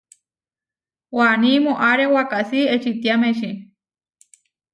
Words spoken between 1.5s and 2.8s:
moʼáre wakasí